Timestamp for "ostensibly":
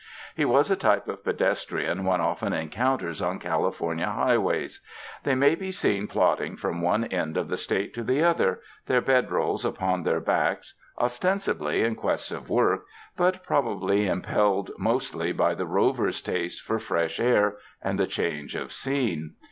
10.97-11.83